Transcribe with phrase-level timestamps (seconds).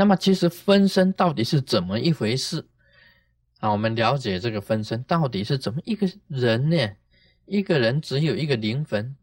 [0.00, 2.66] 那么其实分身到底是怎么一回事
[3.58, 3.70] 啊？
[3.70, 6.96] 我们了解这个分身到底是怎么一个人呢？
[7.44, 9.14] 一个人只有一个灵魂，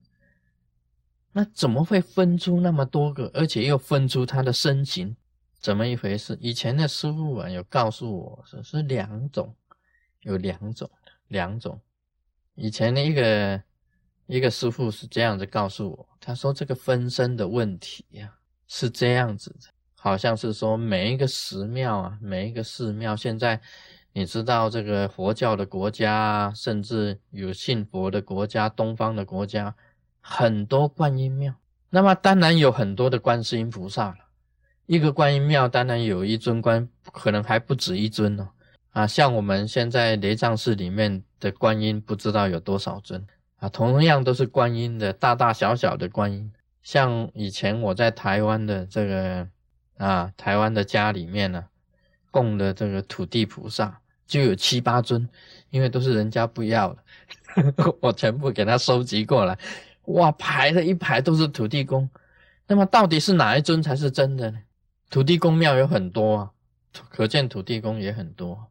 [1.32, 5.18] 那怎么会分出那么多个，而且又分出他的身形？
[5.60, 6.38] 怎么一回事？
[6.40, 9.56] 以前的师傅啊有告诉我说是两种，
[10.22, 10.88] 有两种，
[11.30, 11.82] 两种。
[12.54, 13.64] 以前的一个
[14.28, 18.32] 一个师傅是这样子告诉我，他说这个分身的问题呀
[18.68, 23.60] 是这样子的，好像是说每一个寺庙啊，每一个寺庙，现在
[24.14, 29.76] 你知道这个佛教的国家，甚至有信佛的国家，东方的国家
[30.22, 31.54] 很多观音庙，
[31.90, 34.18] 那么当然有很多的观世音菩萨了。
[34.86, 38.48] 一个观音庙当然有一尊观，可能还不止一尊哦。
[38.92, 43.28] 啊，像我们现在雷藏寺里面的观音，不知道有多少尊
[43.58, 43.68] 啊。
[43.68, 46.52] 同样都是观音的，大大小小的观音。
[46.82, 49.48] 像以前我在台湾的这个
[49.98, 51.66] 啊，台湾的家里面呢，
[52.32, 55.28] 供的这个土地菩萨就有七八尊，
[55.70, 57.04] 因为都是人家不要的，
[58.02, 59.58] 我全部给他收集过来。
[60.06, 62.10] 哇，排了一排都是土地公。
[62.68, 64.60] 那么到底是哪一尊才是真的呢？
[65.10, 66.52] 土地公庙有很多啊，
[67.10, 68.68] 可见土地公也很多，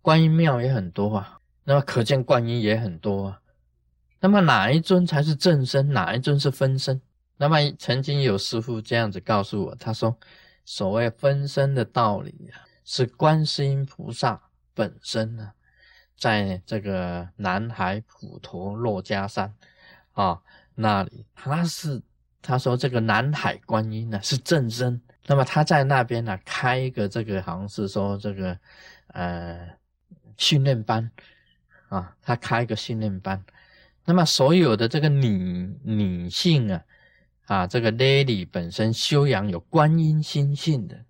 [0.00, 3.40] 观音庙也很多啊，那么可见观音也很多啊。
[4.20, 5.92] 那么哪一尊才是正身？
[5.92, 7.00] 哪一尊是分身？
[7.36, 10.16] 那么曾经有师傅这样子告诉我，他说：
[10.66, 14.38] 所谓分身的道理啊，是观世音菩萨
[14.74, 15.52] 本身呢，
[16.18, 19.54] 在这个南海普陀珞珈山
[20.12, 20.42] 啊
[20.74, 22.02] 那里，他是
[22.42, 25.00] 他说这个南海观音呢是正身。
[25.28, 28.58] 那么他在那边呢，开一个这个好像是说这个
[29.08, 29.70] 呃
[30.36, 31.08] 训练班
[31.88, 33.42] 啊，他开一个训练班。
[34.04, 36.82] 那么所有的这个女女性啊
[37.46, 41.04] 啊，这个 lady 本身修养有观音心性的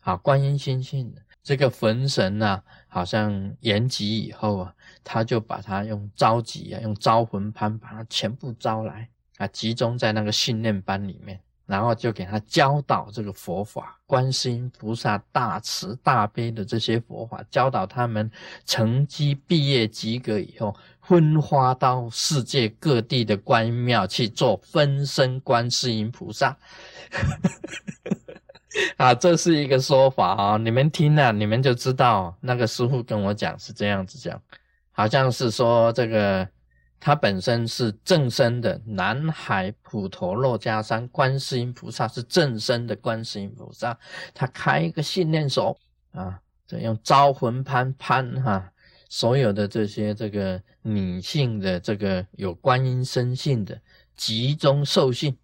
[0.00, 11.40] 啊，观音心性的这个魂神呢，好像延吉以后啊，他就把他用召集啊，用招魂幡把他全部招来啊，集中在那个训练班里面。
[11.66, 18.30] 然后就给他教导这个佛法，观世音菩萨大慈大悲的这些佛法，教导他们
[18.66, 26.56] 成绩毕业及格以后，分发到世界各地的观音庙去做分身观世音菩萨。
[28.96, 34.40] 啊，这是一个说法啊，你们听了，你们就知道那个师傅跟我讲是这样子讲，
[34.92, 36.48] 好像是说这个。
[37.04, 43.94] 他本身是正身的南海普陀珞珈山观世音菩萨是正身的观世音菩萨，
[44.32, 45.78] 他开一个训练所
[46.12, 48.72] 啊，这用招魂幡幡哈，
[49.10, 53.78] 所有的这些这个女性的这个有观音生性的
[54.16, 55.36] 集中受训，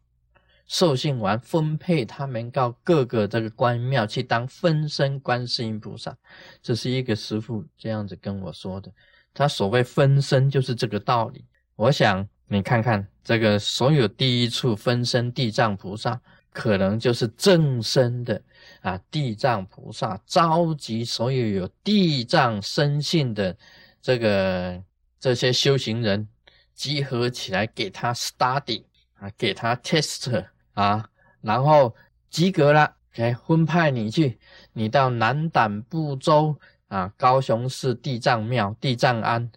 [0.66, 6.16] 受训完分配他们到各个这个观音庙去当分身观世音菩萨，
[6.62, 8.91] 这是一个师傅这样子跟我说的，
[9.33, 11.45] 他所谓分身就是这个道理。
[11.77, 16.21] 我想你看看这个所有第一处分身地藏菩萨，
[16.53, 18.43] 可能就是正身的
[18.81, 19.01] 啊。
[19.11, 23.57] 地藏菩萨召集所有有地藏生性的
[24.03, 24.83] 这个
[25.19, 26.29] 这些修行人，
[26.75, 28.83] 集合起来给他 study
[29.15, 31.09] 啊，给他 test 啊，
[31.41, 31.95] 然后
[32.31, 34.39] 及格了，给分派你去，
[34.73, 36.59] 你到南胆部洲
[36.91, 39.51] 啊，高雄市地藏庙地藏庵。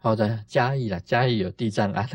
[0.00, 2.08] 好的，嘉义了，嘉义有地藏庵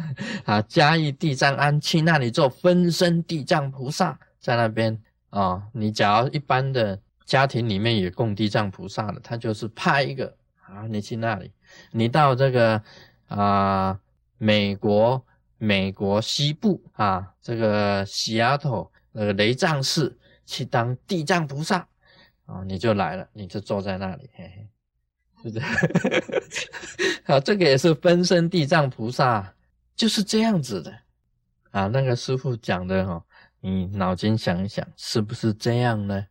[0.46, 4.98] 啊，嘉义地藏庵去那里做分身地藏菩萨，在那边
[5.30, 10.34] 啊，你假如一般的家庭里面也供地藏菩萨的，他就是派一个
[10.66, 11.52] 啊，你去那里，
[11.92, 12.82] 你到这个
[13.28, 14.00] 啊
[14.38, 15.24] 美国
[15.58, 21.86] 美国西部啊这个西雅图那个雷藏寺去当地藏菩萨
[22.46, 24.70] 啊，你就来了，你就坐在那里，嘿嘿。
[25.44, 25.66] 是不是？
[27.28, 29.54] 好，这个也是分身地藏菩萨，
[29.96, 31.00] 就是这样子的
[31.72, 31.88] 啊。
[31.88, 33.26] 那个师傅讲的哈，
[33.60, 36.28] 你脑筋想一想，是不是这样呢？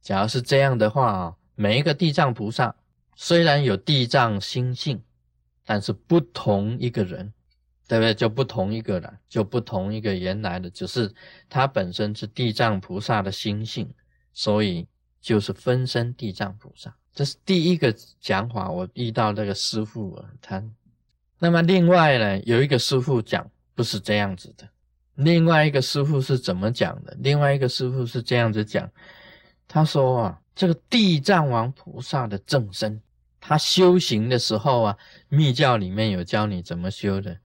[0.00, 2.74] 假如是这样的话啊，每一个地藏菩萨
[3.14, 5.00] 虽然有地藏心性，
[5.64, 7.32] 但是不同一个人，
[7.86, 8.12] 对不对？
[8.12, 11.14] 就不同一个了，就不同一个原来的，只是
[11.48, 13.94] 他本身是地藏菩萨的心性，
[14.32, 14.88] 所以
[15.22, 16.94] 就是分身地藏菩萨。
[17.14, 20.62] 这是第一个讲法，我遇到那个师傅他，
[21.38, 24.68] 那么另外呢，有一个师傅讲不是这样子的，
[25.14, 27.16] 另外一个师傅是怎么讲的？
[27.20, 28.90] 另外一个师傅是这样子讲，
[29.68, 33.00] 他说啊，这个地藏王菩萨的正身，
[33.38, 34.98] 他修行的时候啊，
[35.28, 37.38] 密教里面有教你怎么修的，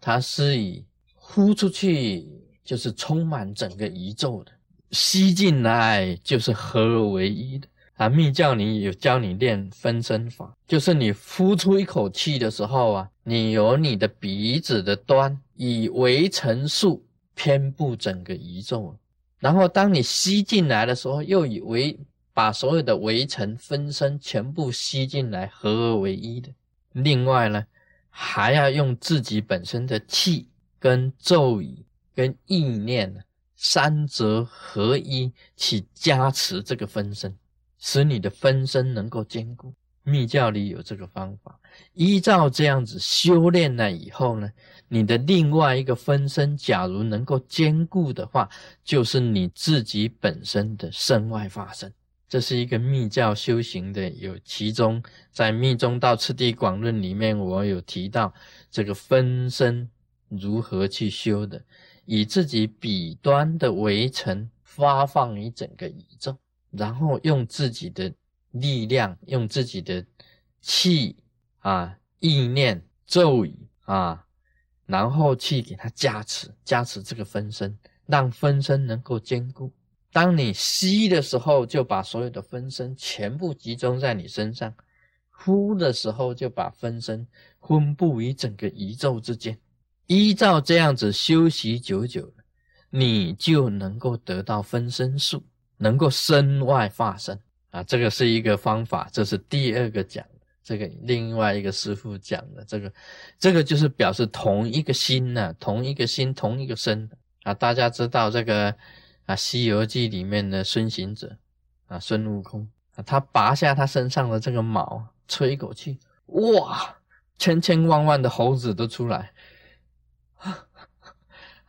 [0.00, 0.84] 他是以
[1.14, 2.28] 呼出去
[2.64, 4.50] 就是充满整个宇宙的。
[4.92, 7.66] 吸进来就是合而为一的
[7.96, 8.08] 啊。
[8.08, 17.04] 密教里有教你练分身法，就是你呼出一口气的时候啊，你由你的鼻子的端以微尘数
[17.34, 18.96] 偏布整个宇宙，
[19.40, 21.98] 然后当你吸进来的时候，又以为
[22.32, 26.48] 把所有的微尘分身全部吸进来，合而为一的。
[26.92, 27.64] 另外呢，
[28.08, 30.46] 还要用自己本身的气。
[30.82, 31.78] 跟咒语、
[32.12, 33.20] 跟意念呢
[33.64, 37.32] 三者合一，去加持这个分身，
[37.78, 39.72] 使你的分身能够坚固。
[40.02, 41.60] 密教里有这个方法，
[41.94, 44.50] 依照这样子修炼了以后呢，
[44.88, 48.48] 你的另外一个分身，假如能够坚固的话，
[48.82, 51.94] 就是你自己本身的身外法身。
[52.28, 55.00] 这是一个密教修行的，有其中
[55.30, 58.34] 在《密宗道次第广论》里面，我有提到
[58.72, 59.88] 这个分身。
[60.34, 61.62] 如何去修的？
[62.04, 66.36] 以自己笔端的围城发放于整个宇宙，
[66.70, 68.12] 然后用自己的
[68.50, 70.04] 力量，用自己的
[70.60, 71.16] 气
[71.60, 74.26] 啊、意念、咒语啊，
[74.86, 79.72] 然后去给他加持，加持这个分身，让分身能够坚固。
[80.12, 84.70] 当你吸的时候，就把所有的分身全部集中在你身上；
[85.30, 87.26] 呼的时候，就把分身
[87.60, 89.58] 分布于整个宇宙之间。
[90.06, 92.32] 依照这样子修习久久，
[92.90, 95.42] 你就能够得到分身术，
[95.78, 97.38] 能够身外化身
[97.70, 97.82] 啊！
[97.84, 100.24] 这个是一个方法，这是第二个讲。
[100.64, 102.92] 这个另外一个师傅讲的，这个
[103.36, 107.10] 这个就是表示同一个心呢，同一个心，同一个身
[107.42, 107.52] 啊！
[107.52, 108.70] 大家知道这个
[109.26, 111.36] 啊，《西游记》里面的孙行者
[111.88, 116.96] 啊，孙悟空啊，他拔下他身上的这个毛，吹一口气，哇，
[117.38, 119.32] 千千万万的猴子都出来。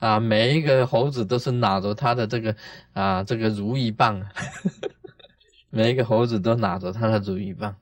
[0.04, 2.54] 啊，每一个猴子都是拿着他的这个
[2.92, 4.22] 啊，这个如意棒，
[5.72, 7.74] 每一个猴子都拿着他的如意棒，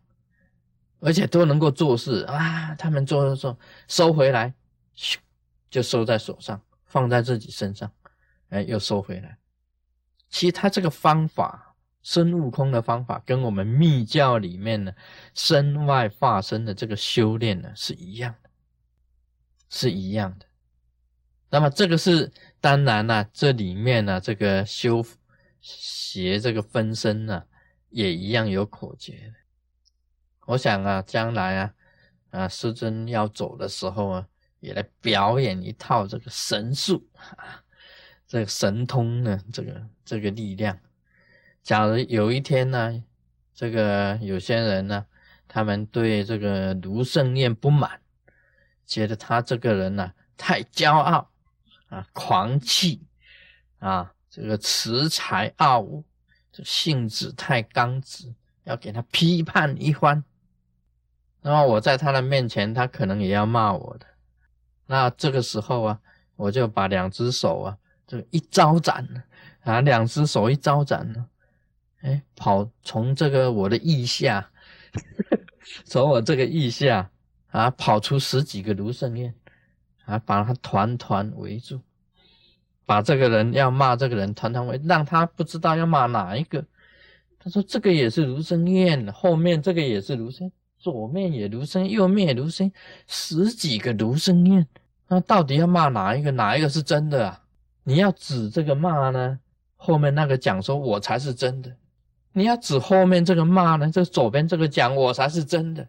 [1.00, 2.76] 而且都能够做事啊。
[2.76, 3.58] 他们做的时候
[3.88, 4.54] 收回来，
[4.96, 5.16] 咻，
[5.72, 7.92] 就收在手上，放在自己身上，
[8.50, 9.40] 哎，又收回来。
[10.30, 14.94] 其实他这个方法，孙悟空的方法，跟我们密教里面呢
[15.34, 18.50] 身外化身的这个修炼呢是一样的，
[19.72, 20.46] 是一样的。
[21.54, 22.32] 那么这个是
[22.62, 25.06] 当然呢，这里面呢，这个修
[25.60, 27.44] 邪这个分身呢，
[27.90, 29.34] 也一样有口诀。
[30.46, 31.74] 我想啊，将来啊，
[32.30, 34.28] 啊师尊要走的时候啊，
[34.62, 37.62] 也来表演一套这个神术啊，
[38.26, 40.80] 这个神通呢，这个这个力量。
[41.62, 43.04] 假如有一天呢，
[43.54, 45.06] 这个有些人呢，
[45.50, 48.00] 他们对这个卢胜彦不满，
[48.86, 51.30] 觉得他这个人呢太骄傲。
[51.92, 53.02] 啊，狂气
[53.80, 56.06] 啊，这个恃才傲物，
[56.50, 58.34] 这性子太刚直，
[58.64, 60.24] 要给他批判一番。
[61.42, 64.06] 那么我在他的面前，他可能也要骂我的。
[64.86, 66.00] 那这个时候啊，
[66.38, 67.78] 我就把两只手啊，
[68.08, 69.06] 就一招展
[69.64, 71.28] 啊，两只手一招展呢，
[72.04, 74.50] 哎，跑从这个我的腋下，
[75.84, 77.12] 从我这个腋下
[77.50, 79.36] 啊，跑出十几个卢胜彦。
[80.12, 81.80] 啊，把他团团围住，
[82.86, 86.66] 把这个人要骂这个人团团围，让他不知道要骂哪一个。
[87.40, 92.70] 他说这个也是卢生燕，后面这个也是卢生，左面也卢生，右面也卢生，
[93.08, 94.68] 十几个卢生燕，
[95.08, 96.30] 那到底要骂哪一个？
[96.32, 97.42] 哪一个是真的啊？
[97.86, 99.40] 你要指这个骂呢，
[99.78, 101.72] 后面那个讲说我才是真的；
[102.34, 105.88] 你要指后面这个骂呢，这左边这个讲我才是真的。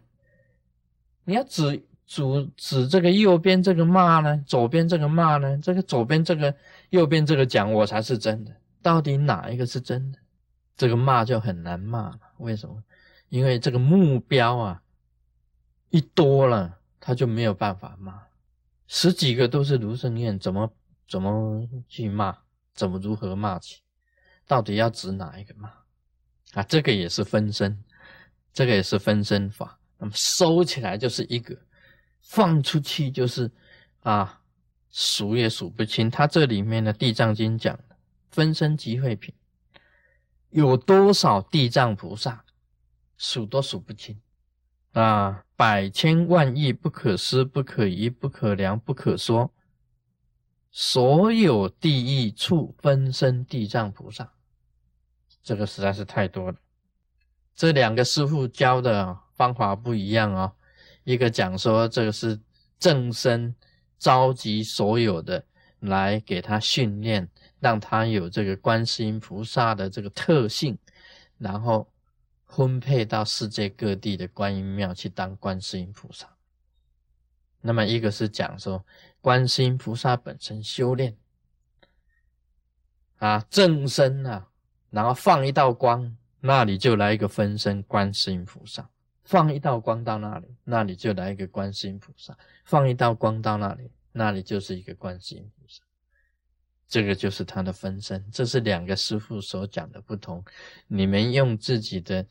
[1.25, 1.83] 你要指。
[2.05, 6.53] 主指这个右边这个骂呢，左边这个骂呢，这个左边这个
[6.89, 10.19] 右边这个讲我才是真的，到底哪一个是真的？
[10.75, 12.19] 这个骂就很难骂了。
[12.37, 12.83] 为什么？
[13.29, 14.81] 因为这个目标啊
[15.89, 18.21] 一多了，他就没有办法骂。
[18.87, 20.71] 十几个都是卢胜彦，怎么
[21.07, 22.37] 怎么去骂？
[22.75, 23.81] 怎么如何骂起？
[24.45, 25.71] 到底要指哪一个骂？
[26.53, 27.83] 啊，这个也是分身，
[28.51, 29.79] 这个也是分身法。
[29.97, 31.57] 那么收起来就是一个。
[32.23, 33.51] 放出去就是
[33.99, 34.41] 啊，
[34.89, 36.09] 数也数不清。
[36.09, 37.77] 他这里面的《地藏经》讲
[38.31, 39.35] 分身集会品，
[40.49, 42.43] 有多少地藏菩萨，
[43.17, 44.19] 数都数不清
[44.93, 45.45] 啊！
[45.55, 49.53] 百千万亿不可思、不可疑、不可量、不可说，
[50.71, 54.33] 所有地狱处分身地藏菩萨，
[55.43, 56.57] 这个实在是太多了。
[57.55, 60.53] 这两个师傅教的方法不一样哦。
[61.03, 62.39] 一个讲说这个是
[62.79, 63.55] 正身
[63.97, 65.45] 召集所有的
[65.79, 67.29] 来给他训练，
[67.59, 70.77] 让他有这个观世音菩萨的这个特性，
[71.37, 71.91] 然后
[72.45, 76.29] 分配到世界各地的观音庙去当观世音菩萨。
[77.61, 78.85] 那么一个是讲说
[79.21, 81.15] 观世音菩萨本身修炼
[83.17, 84.49] 啊正身啊，
[84.89, 88.83] 然后放一道光，那里就来一个分身观世音菩萨；
[89.23, 92.33] 放一道光到那里，那里就来一个观世音菩萨；
[92.65, 95.83] 放一道光到那里，那里就是一个观世音菩萨。
[96.87, 100.43] 这个就是他的分身，这是两个师傅所讲的不同。
[100.87, 102.25] 你们用自己的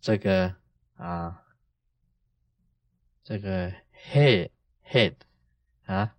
[0.00, 0.54] 这个
[0.96, 1.42] 啊，
[3.22, 3.72] 这个
[4.10, 4.50] head。
[4.84, 5.14] head
[5.86, 6.14] 啊，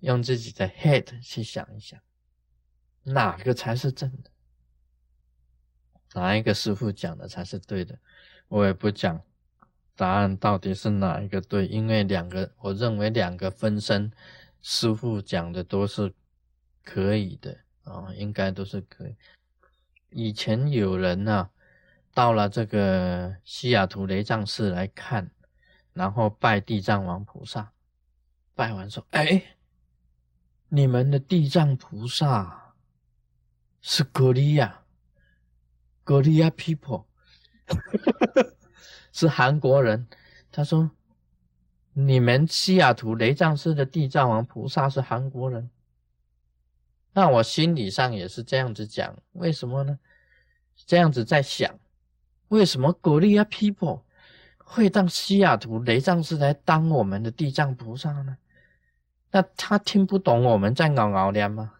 [0.00, 2.00] 用自己的 head 去想一想，
[3.02, 4.30] 哪个才是真的？
[6.14, 7.98] 哪一个师傅讲的才是对的？
[8.48, 9.22] 我也不讲
[9.96, 14.10] 答案到底是哪一个对，因为两个，我认为两个分身
[14.60, 16.12] 师傅讲的都是
[16.82, 19.14] 可以的啊，应该都是可以。
[20.10, 21.50] 以前有人呢，
[22.12, 25.30] 到了这个西雅图雷藏寺来看，
[25.92, 27.72] 然后拜地藏王菩萨。
[28.54, 29.56] 拜完说：“哎，
[30.68, 32.74] 你们的地藏菩萨
[33.80, 34.82] 是格利亚，
[36.04, 37.06] 格利亚 people，
[39.14, 40.06] 是韩国人。
[40.52, 40.90] 他说，
[41.94, 45.70] 你们西雅图雷藏寺的地藏王菩萨是韩国人。
[47.12, 49.98] 那我心理上也是这样子讲，为什么呢？
[50.84, 51.78] 这样子在想，
[52.48, 54.02] 为什么格利亚 people
[54.58, 58.36] 会到西雅图雷藏寺来当我们的地藏菩萨呢？”
[59.30, 61.72] 那他听不懂我们在嗷嗷念吗？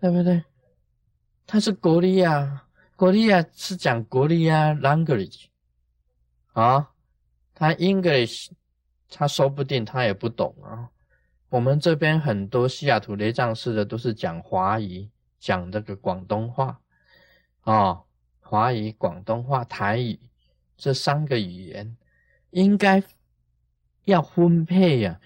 [0.00, 0.42] 对不对？
[1.46, 2.64] 他是国利亚，
[2.96, 5.46] 国利亚是讲国利亚 language
[6.52, 6.90] 啊，
[7.54, 8.50] 他 English
[9.08, 10.90] 他说不定他也不懂啊。
[11.48, 16.80] 我们这边很多西雅图雷藏寺的都是讲华语，讲这个广东话
[17.62, 18.02] 啊，
[18.40, 20.18] 华语、广东话、台语
[20.76, 21.96] 这三个语言
[22.50, 23.02] 应该
[24.04, 25.20] 要分配呀。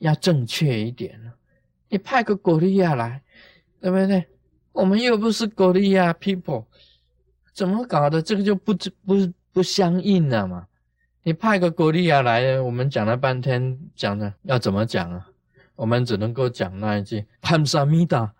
[0.00, 1.34] 要正确一点了，
[1.88, 3.20] 你派个果利亚来，
[3.80, 4.28] 对不对？
[4.70, 6.66] 我们又不是果利亚 people，
[7.52, 8.22] 怎么搞的？
[8.22, 8.72] 这个就不
[9.04, 9.16] 不
[9.52, 10.66] 不相应了嘛？
[11.22, 15.28] 你派个国利亚来，我们讲了半天，讲的要怎么讲啊？
[15.76, 18.32] 我们只能够讲那一句“堪萨米达”，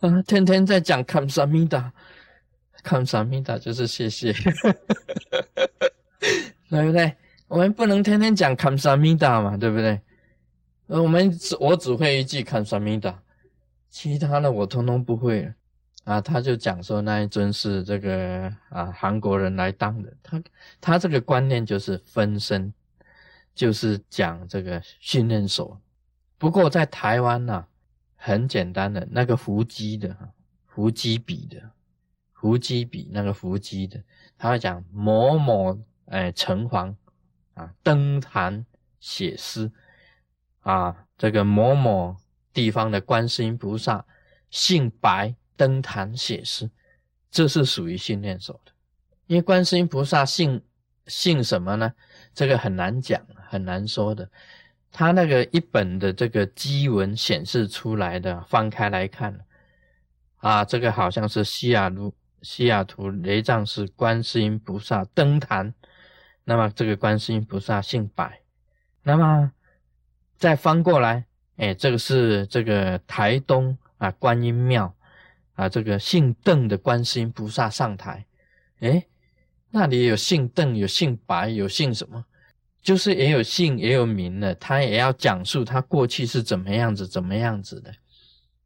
[0.00, 1.92] 啊，天天在讲“堪萨米达
[2.84, 4.32] ”，“堪萨米达”就是谢谢，
[6.70, 7.16] 对不对？
[7.48, 9.98] 我们不能天天讲“堪萨米达”嘛，对不对？
[10.86, 13.20] 我们只我只会一句看萨米达，
[13.90, 15.50] 其他的我通通不会
[16.04, 16.20] 啊。
[16.20, 20.42] 他就讲说那一尊是这个啊韩国人来当的，他
[20.80, 22.72] 他这个观念就是分身，
[23.54, 25.80] 就是讲这个训练所。
[26.38, 27.66] 不过在台湾呢，
[28.16, 30.16] 很简单的那个伏击的，
[30.66, 31.70] 伏击笔的，
[32.32, 34.02] 伏击笔那个伏击的，
[34.36, 36.94] 他会讲某某哎城隍
[37.54, 38.66] 啊登坛
[39.00, 39.70] 写诗。
[40.60, 42.16] 啊，这个某某
[42.52, 44.06] 地方的观世音菩萨
[44.48, 46.70] 姓白，登坛写诗，
[47.30, 48.72] 这是属于训练手的。
[49.26, 50.62] 因为观世音菩萨姓
[51.06, 51.92] 姓什么呢？
[52.34, 54.28] 这个很难讲，很难说的。
[54.90, 59.38] 他那个一本的这个基文显示出来的，翻开来看，
[60.36, 65.74] 啊，这个好像是西雅图西雅图雷藏寺观世音菩萨登坛。
[66.44, 68.40] 那么这个观世音菩萨姓白，
[69.02, 69.52] 那么。
[70.38, 71.24] 再翻过来，
[71.58, 74.92] 哎，这个是这个台东啊观音庙
[75.54, 78.26] 啊，这个姓邓的观世音菩萨上台，
[78.80, 79.06] 哎，
[79.70, 82.24] 那里有姓邓，有姓白，有姓什么？
[82.82, 87.94] 就是也有姓也有名的，他也要讲述他过去是怎么样子，怎么样子的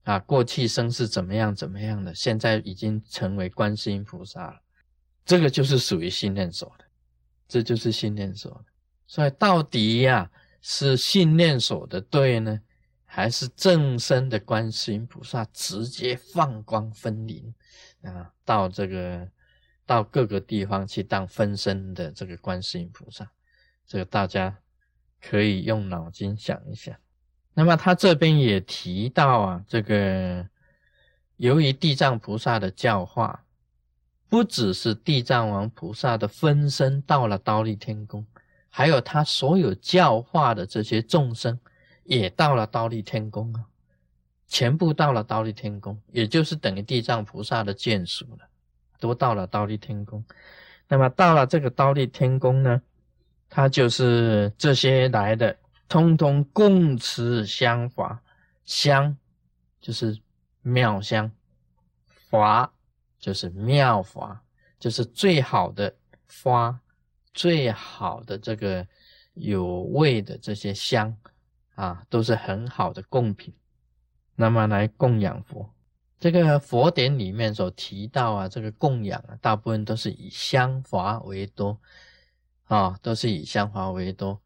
[0.05, 4.61] 啊，过去生是怎么样怎么样的，现在已经成为观世音菩萨了，
[5.25, 6.85] 这个就是属于信念所的，
[7.49, 8.65] 这就是信念所的，
[9.07, 10.31] 所以到底呀。
[10.69, 12.61] 是信念所的对呢，
[13.17, 17.55] 还是正身的观世音菩萨直接放光分灵
[18.03, 18.31] 啊？
[18.45, 19.27] 到这个
[19.87, 23.27] 到各个地方去当分身的这个观世音菩萨，
[23.87, 24.59] 这个大家
[25.19, 26.95] 可以用脑筋想一想。
[27.55, 30.47] 那么他这边也提到啊，这个
[31.39, 33.47] 由于地藏菩萨的教化，
[34.29, 38.27] 不只是地藏王菩萨的分身到了刀立天宫。
[38.69, 41.59] 还有他所有教化的这些众生，
[42.07, 43.65] 也到了刀立天宫啊，
[44.47, 48.49] 全部到了刀立天宫，也就是等于地藏菩萨的眷属了，
[48.99, 50.25] 都到了刀立天宫。
[50.89, 52.81] 那么到了这个刀立天宫呢，
[53.49, 55.57] 他就是这些来的，
[55.89, 58.23] 通通共持香法，
[58.65, 59.17] 香
[59.81, 60.17] 就是
[60.63, 61.31] 妙香，
[62.07, 62.73] 法
[63.19, 64.43] 就是妙法，
[64.79, 65.93] 就是最好的
[66.43, 66.81] 花，
[67.35, 68.87] 最好的这个
[69.35, 71.17] 有味的这些香
[71.77, 73.55] 啊，都是很好的贡品。
[74.35, 75.71] 那么来供养佛，
[76.19, 81.79] 这个佛典里面所提到啊，这个供养啊，大部分都是以香华为多
[82.65, 84.41] 啊，都是以香华为多。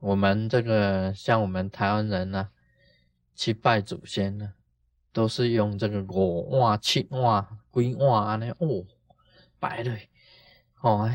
[0.00, 2.48] 我们这个像我们台湾人呢，
[3.36, 4.54] 去拜祖先呢，
[5.12, 8.84] 都是用这个五碗、七碗、几碗安尼哦，
[9.58, 9.96] 摆的
[10.80, 11.08] 哦，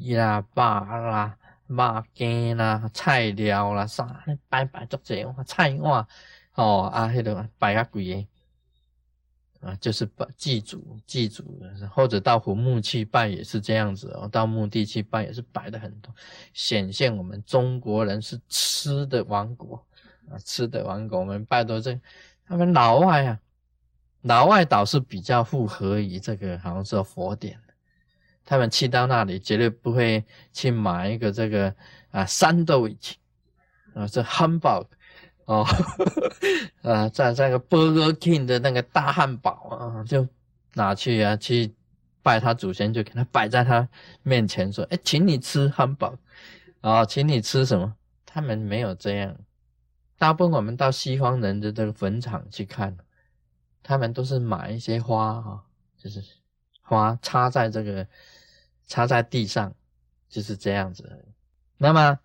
[0.00, 1.38] 鱼啦、肉啦、
[1.74, 6.06] 肉羹啦、菜料啦，啥摆摆足济碗菜碗。
[6.54, 8.28] 哦啊，迄个摆啊贵诶，
[9.62, 11.42] 啊，就是拜祭祖、祭祖，
[11.90, 14.28] 或者到坟墓去拜也是这样子哦。
[14.28, 16.14] 到墓地去拜也是摆的很多，
[16.52, 19.82] 显现我们中国人是吃的王国
[20.30, 21.20] 啊，吃的王国。
[21.20, 21.98] 我们拜多这，
[22.44, 23.40] 他们老外啊，
[24.20, 27.58] 老外倒是比较符合于这个，好像是佛典
[28.44, 31.74] 他们去到那里绝对不会去买一个这个
[32.10, 33.16] 啊三豆一起
[33.94, 34.86] 啊，这汉堡。
[35.44, 35.66] 哦，
[36.82, 40.26] 啊，在这个 Burger King 的那个大汉堡啊，就
[40.74, 41.74] 拿去啊，去
[42.22, 43.86] 拜他祖先，就给他摆在他
[44.22, 46.16] 面前，说：“哎，请你吃汉堡，
[46.80, 47.92] 啊，请你吃什么？”
[48.24, 49.36] 他们没有这样。
[50.16, 52.96] 大部分我们到西方人的这个坟场去看，
[53.82, 55.62] 他们都是买一些花啊，
[55.98, 56.22] 就是
[56.92, 58.06] 花插在这个
[58.86, 59.74] 插在地上，
[60.28, 61.24] 就是这样子。
[61.78, 62.18] 那么。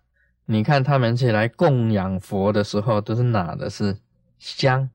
[0.50, 3.98] 你看他们起来供养佛的时候，都是拿的是
[4.38, 4.88] 香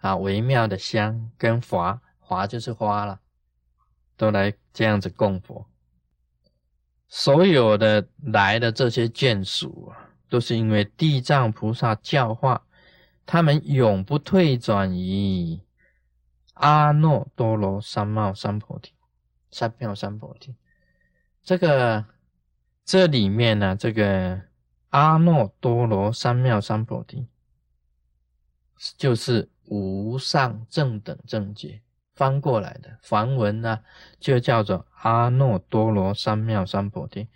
[0.00, 3.20] 啊，微妙的香跟华华就是花了，
[4.16, 5.64] 都来这样子供佛。
[7.06, 12.60] 所有的来的这些眷属啊，都是因为地藏菩萨教化，
[13.24, 15.60] 他们永不退转于
[16.54, 18.92] 阿耨多罗三藐三菩提，
[19.50, 20.56] 三藐三菩提。
[21.42, 22.04] 这个
[22.84, 24.42] 这里面呢，这个。
[24.90, 27.26] 阿耨多罗三藐三菩提，
[28.96, 31.82] 就是无上正等正觉。
[32.14, 33.80] 翻过来的梵文呢，
[34.20, 37.26] 就叫做阿耨多罗三藐三菩提，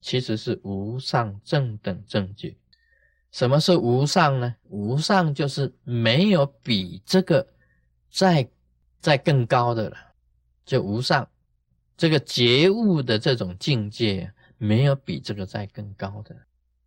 [0.00, 2.56] 其实是无上正等正觉。
[3.30, 4.56] 什么是无上呢？
[4.64, 7.46] 无上就是没有比这个
[8.10, 8.50] 再
[9.04, 9.96] 在更高的了，
[10.64, 11.28] 就无上。
[11.94, 16.34] 这个觉悟的这种境界，没有比这个再更高的。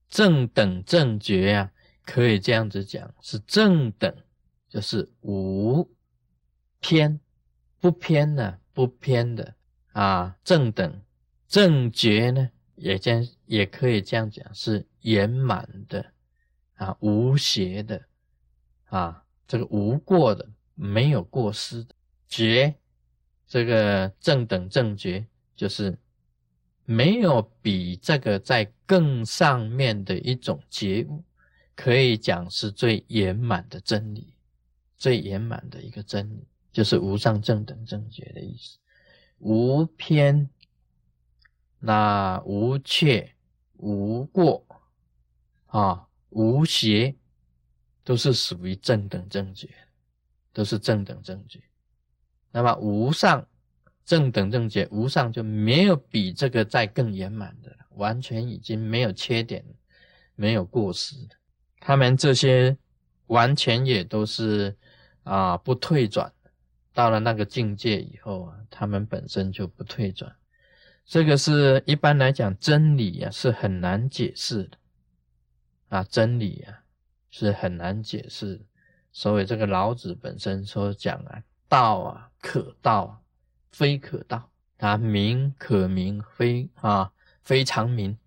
[0.09, 1.71] 正等正觉呀，
[2.03, 4.11] 可以这样子讲，是正等，
[4.67, 5.87] 就是无
[6.79, 7.19] 偏，
[7.79, 9.53] 不偏的，不偏的
[9.91, 10.35] 啊。
[10.43, 10.99] 正等
[11.47, 16.03] 正觉呢，也将也可以这样讲，是圆满的
[16.77, 18.01] 啊，无邪的
[18.85, 21.93] 啊，这个无过的，没有过失的
[22.27, 22.75] 觉，
[23.47, 25.97] 这个正等正觉就是。
[26.89, 31.21] 没有比这个在更上面的一种觉悟，
[31.75, 34.33] 可以讲是最圆满的真理，
[34.97, 38.77] 最圆满的一个真理，就是无上正等正觉的意思。
[39.39, 40.49] 无偏，
[41.79, 43.35] 那无缺，
[43.73, 44.65] 无过，
[45.65, 47.17] 啊，无邪，
[48.05, 49.69] 都是属于正等正觉，
[50.53, 51.61] 都是正等正觉。
[52.57, 53.45] 那么无上。
[54.03, 59.63] 正等正觉无上就没有比这个再更圆满的了，完全已经没有缺点，
[60.33, 61.15] 没有过失。
[61.81, 62.77] 他们这些
[63.25, 64.75] 完全也都是
[65.23, 66.31] 啊不退转，
[66.93, 70.33] 到了那个境界以后啊，他们本身就不退转。
[71.05, 74.77] 这个是一般来讲真理啊是很难解释的
[75.89, 76.79] 啊，真理啊
[77.29, 78.65] 是很难解释。
[79.11, 83.21] 所以这个老子本身所讲啊，道啊可道。
[83.69, 84.49] 非可道
[84.79, 87.11] 啊，名可名，非啊
[87.43, 88.17] 非常名。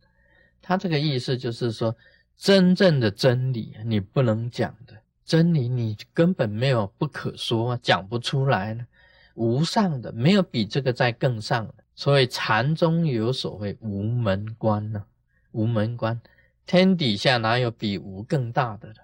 [0.62, 1.96] 他这个意思就是说，
[2.37, 8.87] 真正的真理你不能讲的真理，你根本没有不可说，讲不出来呢。
[9.35, 11.74] 无上的，没有比这个再更上的。
[11.96, 15.05] 所以禅宗有所谓无门关呢，
[15.50, 16.20] 无门关，
[16.64, 18.96] 天底下哪有比无更大的了？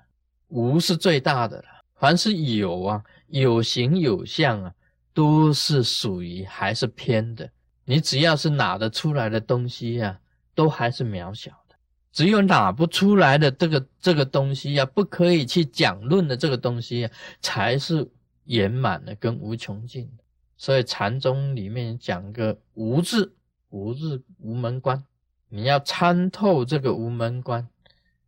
[0.46, 1.75] 无是最大的了。
[1.96, 4.72] 凡是有啊，有形有相啊。
[5.16, 7.50] 都是属于还是偏的，
[7.86, 10.20] 你只要是拿得出来的东西呀，
[10.54, 11.74] 都还是渺小的。
[12.12, 18.06] 只有拿不出来的这个这个东西呀，不可以去讲论的这个东西呀，才是
[18.44, 20.24] 圆满的跟无穷尽的。
[20.58, 23.34] 所以禅宗里面讲个无字，
[23.70, 25.02] 无字无门关，
[25.48, 27.66] 你要参透这个无门关，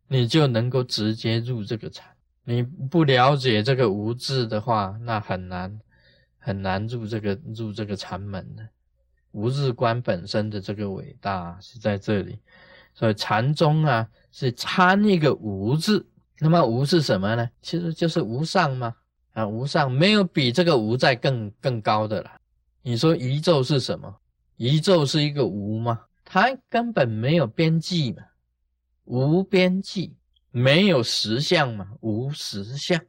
[0.07, 2.07] 你就能够直接入这个禅。
[2.49, 5.79] 你不了解这个无字的话，那很难
[6.39, 8.67] 很难入这个入这个禅门的。
[9.33, 12.39] 无字观本身的这个伟大是在这里，
[12.95, 16.03] 所以禅宗啊是参一个无字。
[16.39, 17.47] 那么无是什么呢？
[17.61, 18.95] 其实就是无上嘛。
[19.33, 22.31] 啊，无上没有比这个无在更更高的了。
[22.81, 24.15] 你说宇宙是什么？
[24.57, 26.01] 宇宙是一个无吗？
[26.25, 28.23] 它根本没有边际嘛，
[29.05, 30.15] 无边际，
[30.51, 32.99] 没有实相嘛，无实相。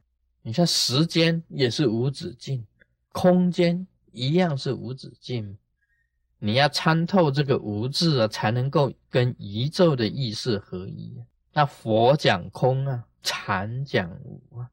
[0.43, 2.65] 你像时间也是无止境，
[3.11, 5.57] 空间一样是无止境。
[6.39, 11.15] 你要参透这个无字啊，才能够跟宇宙的意识合一。
[11.53, 14.69] 那佛讲空啊，禅讲无啊。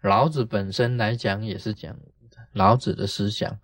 [0.00, 3.58] 老子本身来讲也是讲无的，老子的思想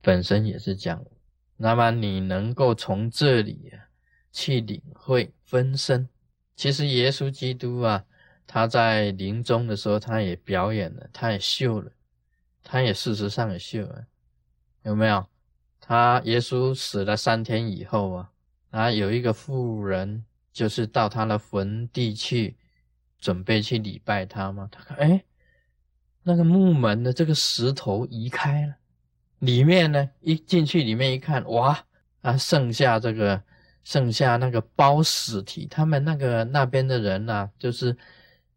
[0.00, 1.10] 本身也是讲无。
[1.56, 3.90] 那么你能够从这里啊
[4.32, 6.08] 去领会分身。
[6.54, 8.04] 其实耶稣基督啊，
[8.46, 11.90] 他在临终的时候，他也表演了，他也秀了，
[12.62, 14.06] 他也事实上也秀了，
[14.82, 15.26] 有没有？
[15.80, 18.30] 他耶稣死了三天以后啊，
[18.70, 22.56] 啊有一个妇人就是到他的坟地去
[23.18, 24.68] 准备去礼拜他嘛。
[24.70, 25.24] 他看，哎，
[26.22, 28.76] 那个木门的这个石头移开了，
[29.40, 31.84] 里面呢一进去里面一看，哇
[32.20, 33.42] 啊，剩下这个
[33.84, 37.96] 剩下那个包尸体，他们那个那边的人呐，就是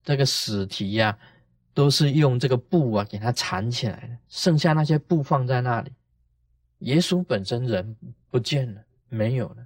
[0.04, 1.18] 这个尸体呀，
[1.74, 5.92] 都是用这个布啊给它缠起来的，剩下那些布放在那里。
[6.80, 7.96] 耶稣本身人
[8.30, 9.58] 不见了，没有了。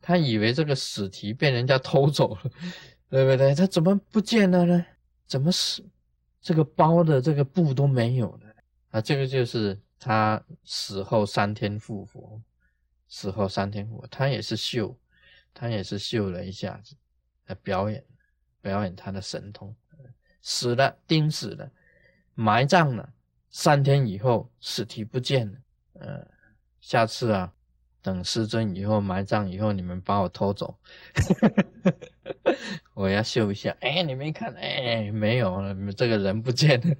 [0.00, 2.40] 他以为这个尸体被人家偷走了，
[3.10, 3.54] 对不对？
[3.54, 4.86] 他怎么不见了呢？
[5.26, 5.84] 怎么死？
[6.40, 8.40] 这个包的这个布都没有了
[8.90, 9.00] 啊！
[9.00, 12.40] 这个就是他死后三天复活，
[13.08, 14.98] 死后三天复活，他也是秀，
[15.54, 16.96] 他也是秀了一下子
[17.46, 18.04] 来表演，
[18.60, 19.74] 表演他的神通。
[20.42, 21.70] 死了，钉死了，
[22.34, 23.12] 埋葬了，
[23.50, 25.58] 三天以后尸体不见了，
[25.94, 26.26] 呃。
[26.78, 27.52] 下次啊，
[28.00, 30.78] 等师尊以后埋葬以后，你们把我偷走，
[32.94, 33.76] 我要秀一下。
[33.80, 36.96] 哎，你们看，哎，没有了，这个人不见了。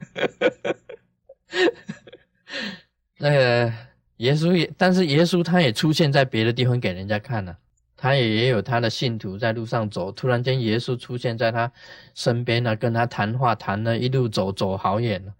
[3.19, 3.73] 那个
[4.18, 7.59] 耶稣也，但是耶稣他也出现在别的地方给人家看了，
[7.96, 11.72] 他也也有他的信徒在路上走，突然间耶稣出现在他
[12.14, 15.35] 身边呢，跟他谈话，谈了一路走走好远了，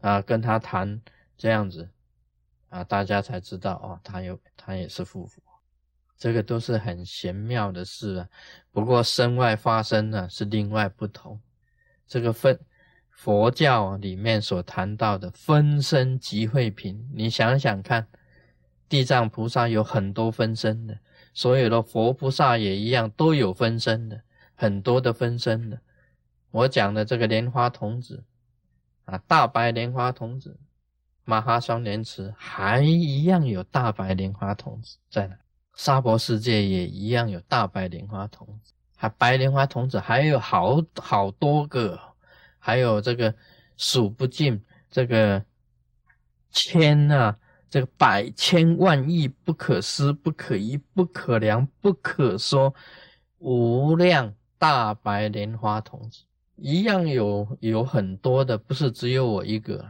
[0.00, 1.00] 啊，跟他谈
[1.36, 1.88] 这样子。
[2.68, 5.42] 啊，大家才知道哦，他有他也是复活，
[6.16, 8.28] 这个都是很玄妙的事啊。
[8.70, 11.38] 不过身外发生呢是另外不同。
[12.06, 12.58] 这个分
[13.22, 18.08] 佛教里面所谈到的分身集会品，你想想看，
[18.88, 20.98] 地藏菩萨有很多分身的，
[21.32, 24.22] 所有的佛菩萨也一样都有分身的，
[24.56, 25.78] 很多的分身的。
[26.50, 28.24] 我讲的这个莲花童子
[29.04, 30.58] 啊，大白莲花童子。
[31.24, 35.36] 马哈双莲池还一样有大白莲花童子在那，
[35.76, 41.96] 沙婆世界也一样有大白莲花童子，还白莲花童子还有好好多个，
[42.64, 43.34] 还有这个
[43.76, 45.44] 数不尽，这个
[46.50, 47.36] 千啊，
[47.68, 52.72] 这个百千万亿不可思、不可议、不可量、不可说，
[53.38, 56.22] 无量大白莲花童子
[56.54, 59.84] 一样有有很多的，不是只有我一个。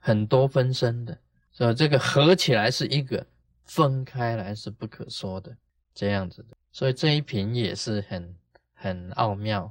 [0.00, 1.18] 很多分身的，
[1.50, 3.26] 所以这个合起来是一个，
[3.64, 5.54] 分开来是不可说的
[5.92, 6.56] 这样子的。
[6.72, 8.34] 所以这一瓶也是很
[8.72, 9.70] 很奥妙、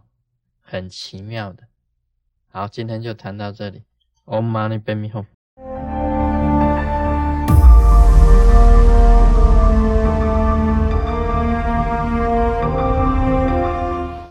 [0.62, 1.64] 很奇妙的。
[2.50, 3.84] 好，今天就谈到这里。
[4.26, 5.37] Om Mani Padme home。